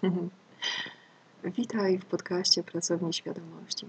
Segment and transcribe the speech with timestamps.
[1.56, 3.86] Witaj w podcaście Pracowni Świadomości.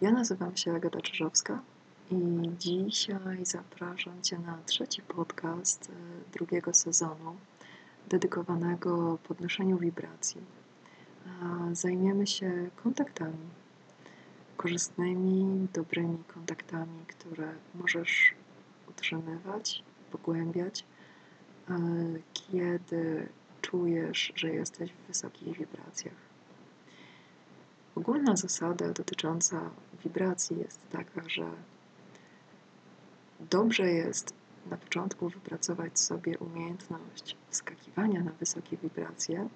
[0.00, 1.62] Ja nazywam się Agata Czyżowska
[2.10, 7.36] i dzisiaj zapraszam Cię na trzeci podcast e, drugiego sezonu
[8.08, 10.40] dedykowanego podnoszeniu wibracji.
[11.72, 13.48] Zajmiemy się kontaktami,
[14.56, 18.34] korzystnymi, dobrymi kontaktami, które możesz
[18.88, 19.82] utrzymywać,
[20.12, 20.84] pogłębiać,
[22.32, 23.28] kiedy
[23.70, 26.14] czujesz, że jesteś w wysokich wibracjach.
[27.94, 29.70] Ogólna zasada dotycząca
[30.04, 31.50] wibracji jest taka, że
[33.40, 34.34] dobrze jest
[34.70, 39.48] na początku wypracować sobie umiejętność wskakiwania na wysokie wibracje,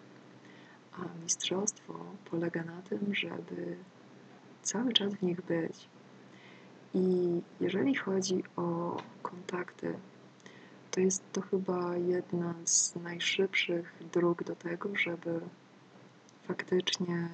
[0.93, 1.95] a mistrzostwo
[2.31, 3.77] polega na tym, żeby
[4.63, 5.89] cały czas w nich być.
[6.95, 9.95] I jeżeli chodzi o kontakty
[10.95, 15.41] to jest to chyba jedna z najszybszych dróg do tego, żeby
[16.49, 17.29] faktycznie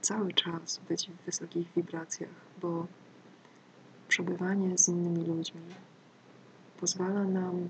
[0.00, 2.86] cały czas być w wysokich wibracjach, bo
[4.08, 5.60] przebywanie z innymi ludźmi
[6.80, 7.68] pozwala nam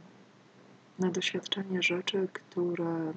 [0.98, 3.12] na doświadczenie rzeczy, które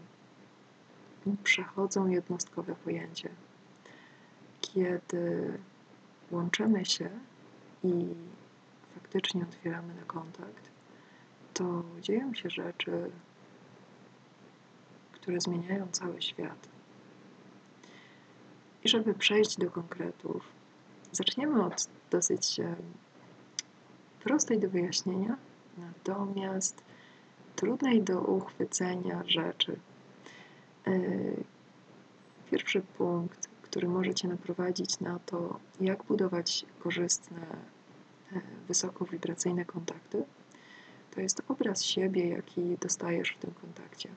[1.44, 3.30] przechodzą jednostkowe pojęcie.
[4.61, 5.58] Kiedy
[6.31, 7.09] łączymy się
[7.83, 8.06] i
[8.94, 10.69] faktycznie otwieramy na kontakt,
[11.59, 13.11] to dzieją się rzeczy,
[15.11, 16.69] które zmieniają cały świat.
[18.83, 20.43] I żeby przejść do konkretów,
[21.11, 22.59] zaczniemy od dosyć
[24.23, 25.38] prostej do wyjaśnienia,
[25.77, 26.83] natomiast
[27.55, 29.79] trudnej do uchwycenia rzeczy.
[30.88, 30.99] E,
[32.51, 37.41] pierwszy punkt, który może Cię naprowadzić na to, jak budować korzystne,
[38.31, 40.23] e, wysokowibracyjne kontakty,
[41.11, 44.09] to jest obraz siebie, jaki dostajesz w tym kontakcie.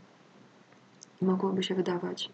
[1.22, 2.30] I mogłoby się wydawać,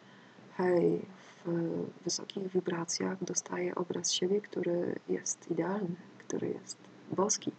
[0.56, 1.00] hej,
[1.44, 6.76] w wysokich wibracjach dostaję obraz siebie, który jest idealny, który jest
[7.12, 7.52] boski.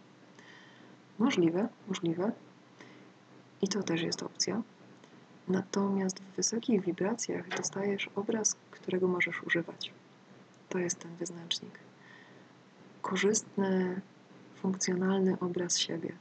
[1.18, 2.32] Możliwe, możliwe.
[3.62, 4.62] I to też jest opcja.
[5.48, 9.92] Natomiast w wysokich wibracjach dostajesz obraz, którego możesz używać.
[10.68, 11.78] To jest ten wyznacznik.
[13.02, 14.00] Korzystny,
[14.54, 16.12] funkcjonalny obraz siebie.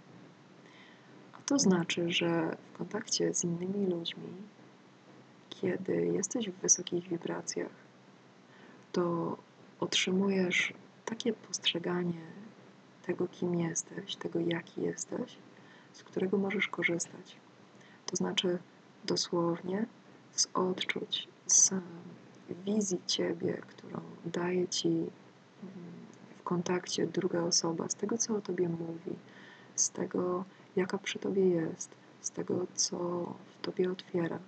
[1.50, 4.34] To znaczy, że w kontakcie z innymi ludźmi,
[5.50, 7.72] kiedy jesteś w wysokich wibracjach,
[8.92, 9.38] to
[9.80, 10.74] otrzymujesz
[11.06, 12.22] takie postrzeganie
[13.06, 15.38] tego, kim jesteś, tego, jaki jesteś,
[15.94, 17.36] z którego możesz korzystać.
[18.06, 18.60] To znaczy
[19.06, 19.86] dosłownie
[20.32, 21.72] z odczuć, z
[22.66, 25.10] wizji ciebie, którą daje ci mm,
[26.40, 29.16] w kontakcie druga osoba, z tego, co o tobie mówi,
[29.76, 31.90] z tego, jaka przy Tobie jest,
[32.22, 32.98] z tego, co
[33.46, 34.40] w Tobie otwiera.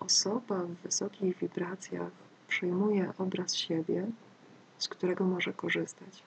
[0.00, 2.12] Osoba w wysokich wibracjach
[2.48, 4.06] przyjmuje obraz siebie,
[4.78, 6.22] z którego może korzystać,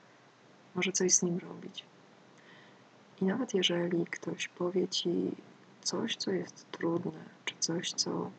[0.75, 1.85] może coś z nim robić.
[3.21, 5.31] I nawet jeżeli ktoś powie Ci
[5.81, 8.31] coś, co jest trudne, czy coś, co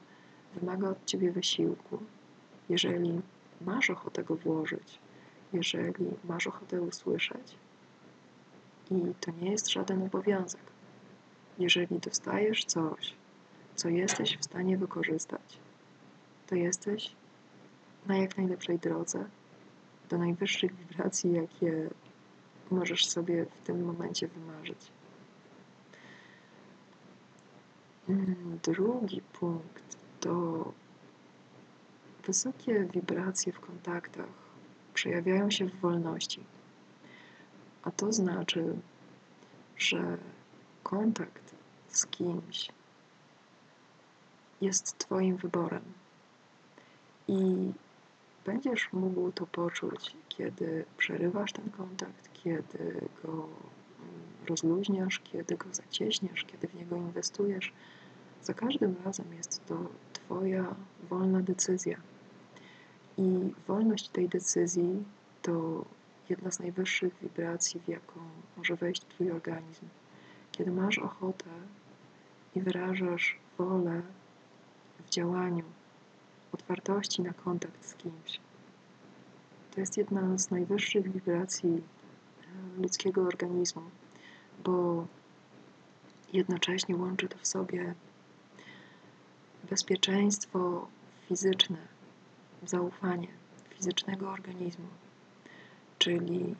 [0.54, 1.98] wymaga od Ciebie wysiłku,
[2.68, 3.20] jeżeli
[3.60, 4.98] masz ochotę go włożyć,
[5.52, 7.56] jeżeli masz ochotę usłyszeć,
[8.90, 10.60] i to nie jest żaden obowiązek.
[11.58, 13.14] Jeżeli dostajesz coś,
[13.74, 15.58] co jesteś w stanie wykorzystać,
[16.46, 17.12] to jesteś
[18.06, 19.24] na jak najlepszej drodze
[20.08, 21.90] do najwyższych wibracji, jakie
[22.70, 24.90] możesz sobie w tym momencie wymarzyć.
[28.62, 30.72] Drugi punkt to
[32.26, 34.26] wysokie wibracje w kontaktach
[34.94, 36.44] przejawiają się w wolności.
[37.84, 38.76] A to znaczy,
[39.76, 40.18] że
[40.82, 41.54] kontakt
[41.88, 42.68] z kimś
[44.60, 45.82] jest Twoim wyborem.
[47.28, 47.72] I
[48.46, 53.48] będziesz mógł to poczuć, kiedy przerywasz ten kontakt, kiedy go mm,
[54.48, 57.72] rozluźniasz, kiedy go zacieśniasz, kiedy w niego inwestujesz.
[58.42, 59.78] Za każdym razem jest to
[60.12, 60.74] Twoja
[61.10, 61.96] wolna decyzja.
[63.18, 65.04] I wolność tej decyzji
[65.42, 65.84] to
[66.30, 68.20] jedna z najwyższych wibracji, w jaką
[68.56, 69.86] może wejść Twój organizm.
[70.52, 71.50] Kiedy masz ochotę
[72.56, 74.02] i wyrażasz wolę
[75.06, 75.64] w działaniu,
[76.52, 78.40] otwartości na kontakt z kimś.
[79.74, 83.82] To jest jedna z najwyższych wibracji e, ludzkiego organizmu,
[84.64, 85.06] bo
[86.32, 87.94] jednocześnie łączy to w sobie
[89.70, 90.86] bezpieczeństwo
[91.28, 91.78] fizyczne,
[92.66, 93.28] zaufanie
[93.70, 94.86] fizycznego organizmu
[96.04, 96.54] czyli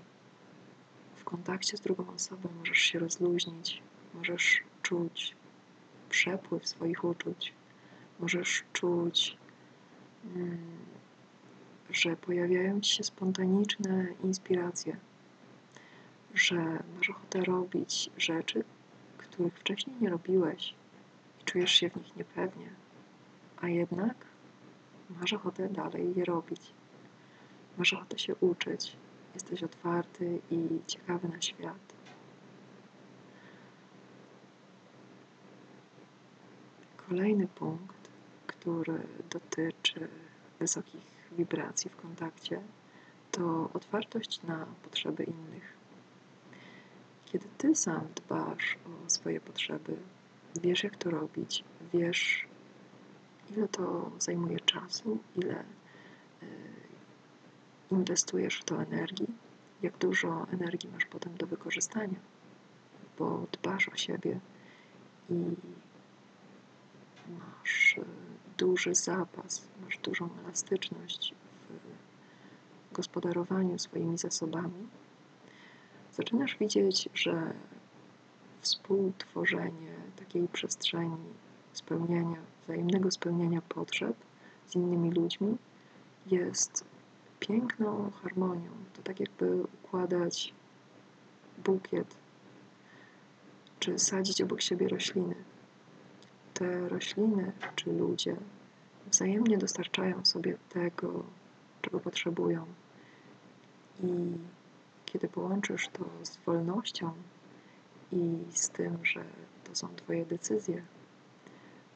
[1.17, 3.83] w kontakcie z drugą osobą możesz się rozluźnić,
[4.15, 5.37] możesz czuć
[6.09, 7.53] przepływ swoich uczuć,
[8.21, 9.37] Możesz czuć,
[10.37, 10.59] mm,
[11.91, 14.97] że pojawiają ci się spontaniczne inspiracje,
[16.35, 18.65] że masz ochotę robić rzeczy,
[19.19, 20.75] których wcześniej nie robiłeś
[21.41, 22.71] i czujesz się w nich niepewnie,
[23.61, 24.15] a jednak
[25.21, 26.61] masz ochotę dalej je robić.
[27.79, 28.97] Masz ochotę się uczyć,
[29.35, 31.95] jesteś otwarty i ciekawy na świat.
[37.09, 38.11] Kolejny punkt,
[38.47, 40.09] który dotyczy
[40.61, 42.61] wysokich wibracji w kontakcie,
[43.31, 45.77] to otwartość na potrzeby innych.
[47.25, 49.97] Kiedy ty sam dbasz o swoje potrzeby,
[50.63, 52.47] wiesz jak to robić, wiesz
[53.51, 55.65] ile to zajmuje czasu, ile
[57.95, 59.27] inwestujesz w to energii,
[59.83, 62.19] jak dużo energii masz potem do wykorzystania,
[63.19, 64.41] bo dbasz o siebie
[65.31, 65.35] i
[67.29, 68.05] masz y,
[68.59, 71.35] duży zapas, masz dużą elastyczność
[72.91, 74.89] w gospodarowaniu swoimi zasobami,
[76.13, 77.55] zaczynasz widzieć, że
[78.61, 81.17] współtworzenie takiej przestrzeni
[81.73, 84.17] spełniania, wzajemnego spełniania potrzeb
[84.67, 85.57] z innymi ludźmi
[86.27, 86.85] jest
[87.49, 88.71] piękną harmonią.
[88.93, 90.55] To tak jakby układać
[91.65, 92.17] bukiet,
[93.81, 95.35] czy sadzić obok siebie rośliny.
[96.55, 98.37] Te rośliny czy ludzie
[99.07, 101.25] wzajemnie dostarczają sobie tego,
[101.83, 102.67] czego potrzebują.
[104.03, 104.13] I
[105.07, 107.13] kiedy połączysz to z wolnością
[108.13, 109.25] i z tym, że
[109.65, 110.83] to są Twoje decyzje,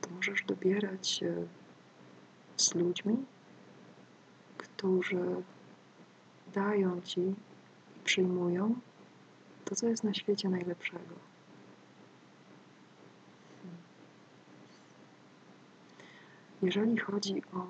[0.00, 1.25] to możesz dobierać
[2.56, 3.17] z ludźmi,
[4.78, 5.42] którzy
[6.54, 7.34] dają Ci i
[8.04, 8.75] przyjmują
[9.64, 11.14] to, co jest na świecie najlepszego.
[16.62, 17.66] Jeżeli chodzi o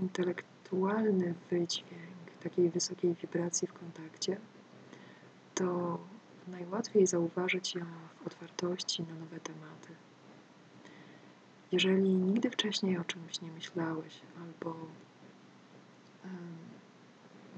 [0.00, 4.36] intelektualny wydźwięk takiej wysokiej wibracji w kontakcie,
[5.54, 5.98] to
[6.48, 7.84] najłatwiej zauważyć ją
[8.22, 9.88] w otwartości na nowe tematy.
[11.72, 14.76] Jeżeli nigdy wcześniej o czymś nie myślałeś, albo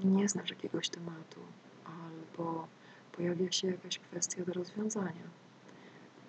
[0.03, 1.39] nie znasz jakiegoś tematu,
[1.85, 2.67] albo
[3.11, 5.27] pojawia się jakaś kwestia do rozwiązania,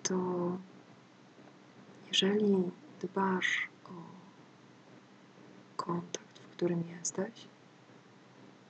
[0.03, 0.17] to
[2.07, 2.71] jeżeli
[3.01, 3.89] dbasz o
[5.77, 7.47] kontakt, w którym jesteś,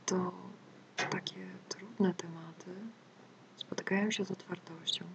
[0.06, 0.32] to
[1.10, 2.76] takie trudne tematy
[3.56, 5.06] spotykają się z otwartością.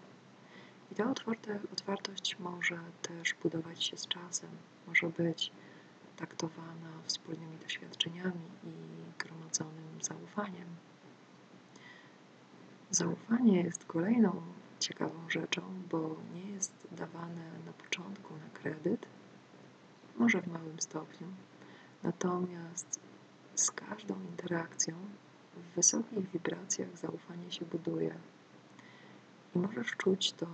[0.93, 4.51] I ta otwarte, otwartość może też budować się z czasem,
[4.87, 5.53] może być
[6.17, 8.73] taktowana wspólnymi doświadczeniami i
[9.19, 10.69] gromadzonym zaufaniem.
[12.91, 14.43] Zaufanie jest kolejną
[14.79, 19.07] ciekawą rzeczą, bo nie jest dawane na początku na kredyt,
[20.17, 21.27] może w małym stopniu,
[22.03, 23.01] natomiast
[23.55, 24.95] z każdą interakcją
[25.57, 28.15] w wysokich wibracjach zaufanie się buduje
[29.55, 30.47] i możesz czuć to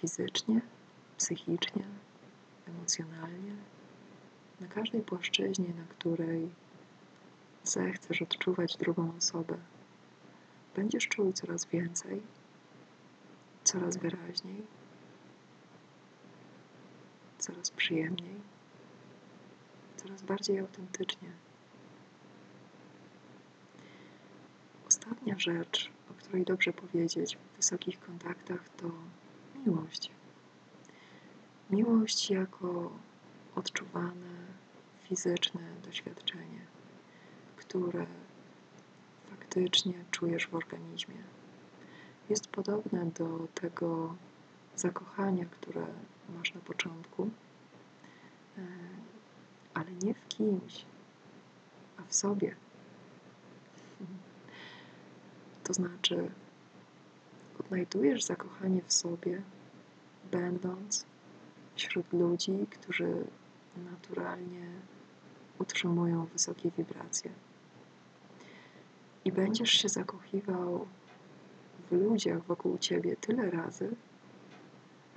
[0.00, 0.60] fizycznie,
[1.18, 1.84] psychicznie,
[2.68, 3.56] emocjonalnie,
[4.60, 6.50] na każdej płaszczyźnie, na której
[7.64, 9.56] zechcesz odczuwać drugą osobę.
[10.76, 12.22] Będziesz czuł coraz więcej,
[13.64, 14.62] coraz wyraźniej,
[17.38, 18.34] coraz przyjemniej,
[19.96, 21.28] coraz bardziej autentycznie.
[24.88, 28.90] Ostatnia rzecz, o której dobrze powiedzieć w wysokich kontaktach, to
[29.66, 30.10] miłość.
[31.70, 32.90] Miłość jako
[33.56, 34.34] odczuwane
[35.08, 36.60] fizyczne doświadczenie,
[37.56, 38.06] które
[39.30, 41.22] faktycznie czujesz w organizmie.
[42.30, 44.14] Jest podobne do tego
[44.76, 45.86] zakochania, które
[46.38, 47.30] masz na początku,
[48.58, 48.62] e,
[49.74, 50.84] ale nie w kimś,
[51.96, 52.56] a w sobie.
[55.64, 56.30] To znaczy,
[57.60, 59.42] odnajdujesz zakochanie w sobie,
[60.30, 61.06] będąc
[61.76, 63.26] wśród ludzi, którzy
[63.76, 64.66] naturalnie
[65.58, 67.30] utrzymują wysokie wibracje.
[69.24, 70.86] I będziesz się zakochiwał
[71.90, 73.96] w ludziach wokół ciebie tyle razy,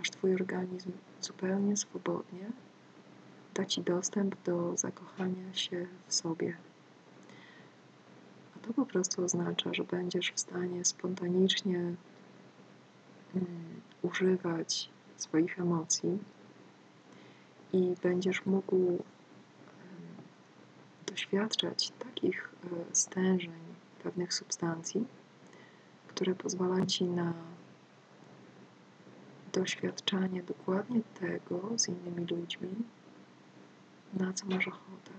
[0.02, 2.52] aż twój organizm zupełnie swobodnie
[3.58, 6.58] da ci dostęp do zakochania się w sobie.
[8.56, 11.96] A to po prostu oznacza, że będziesz w stanie spontanicznie mm,
[14.02, 16.18] używać swoich emocji
[17.74, 19.04] i będziesz mógł
[21.08, 23.62] doświadczać takich e, stężeń
[24.04, 25.06] pewnych substancji,
[26.08, 27.34] które pozwalają ci na
[29.54, 32.70] doświadczanie dokładnie tego z innymi ludźmi,
[34.14, 35.12] na co masz ochotę.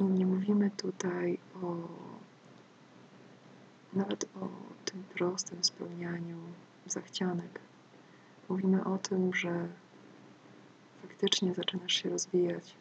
[0.00, 1.76] I nie mówimy tutaj o
[3.92, 4.48] nawet o
[4.84, 6.36] tym prostym spełnianiu
[6.86, 7.65] zachcianek.
[8.48, 9.68] Mówimy o tym, że
[11.02, 12.74] faktycznie zaczynasz się rozwijać.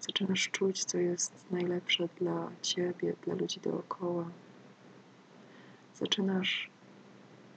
[0.00, 4.30] Zaczynasz czuć, co jest najlepsze dla ciebie, dla ludzi dookoła.
[5.94, 6.70] Zaczynasz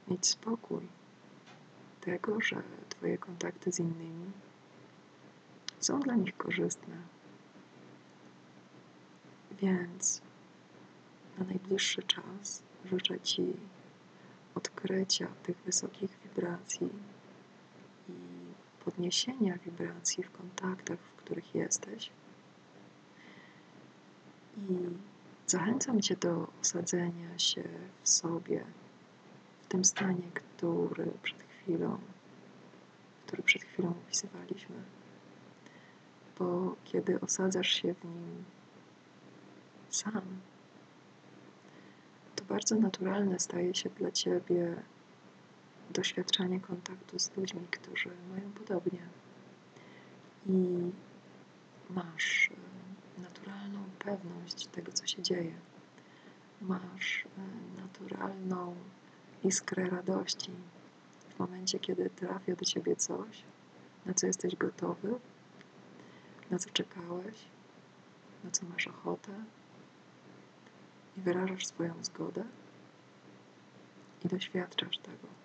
[0.07, 0.87] mieć spokój
[2.01, 4.31] tego, że Twoje kontakty z innymi
[5.79, 6.95] są dla nich korzystne.
[9.61, 10.21] Więc
[11.37, 13.53] na najbliższy czas życzę Ci
[14.55, 16.89] odkrycia tych wysokich wibracji
[18.09, 18.13] i
[18.85, 22.09] podniesienia wibracji w kontaktach, w których jesteś.
[24.57, 24.77] I
[25.47, 27.63] zachęcam Cię do osadzenia się
[28.03, 28.65] w sobie,
[29.61, 31.97] w tym stanie, który przed chwilą,
[33.25, 34.75] który przed chwilą opisywaliśmy.
[36.39, 38.43] Bo kiedy osadzasz się w nim
[39.89, 40.21] sam,
[42.35, 44.75] to bardzo naturalne staje się dla Ciebie
[45.95, 48.99] doświadczanie kontaktu z ludźmi, którzy mają podobnie.
[50.45, 50.91] I
[51.89, 52.49] masz
[53.17, 55.53] e, naturalną pewność tego, co się dzieje.
[56.61, 58.75] Masz e, naturalną
[59.43, 60.51] iskrę radości
[61.29, 63.43] w momencie, kiedy trafia do Ciebie coś,
[64.05, 65.15] na co jesteś gotowy,
[66.51, 67.45] na co czekałeś,
[68.43, 69.31] na co masz ochotę
[71.17, 72.43] i wyrażasz swoją zgodę
[74.25, 75.44] i doświadczasz tego.